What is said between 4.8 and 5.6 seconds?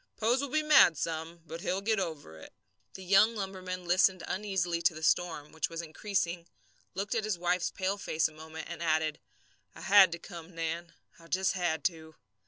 to the storm,